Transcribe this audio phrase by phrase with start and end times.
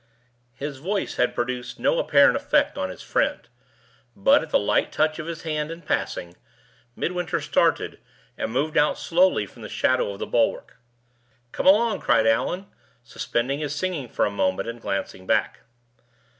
[0.55, 3.47] His voice had produced no apparent effect on his friend;
[4.15, 6.35] but, at the light touch of his hand in passing,
[6.95, 7.99] Midwinter started,
[8.35, 10.77] and moved out slowly from the shadow of the bulwark.
[11.51, 12.65] "Come along!" cried Allan,
[13.03, 15.59] suspending his singing for a moment, and glancing back.